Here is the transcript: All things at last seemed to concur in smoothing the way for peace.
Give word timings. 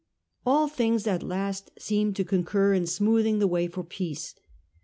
All 0.47 0.67
things 0.67 1.05
at 1.05 1.21
last 1.21 1.69
seemed 1.77 2.15
to 2.15 2.23
concur 2.23 2.73
in 2.73 2.87
smoothing 2.87 3.37
the 3.37 3.45
way 3.45 3.67
for 3.67 3.83
peace. 3.83 4.33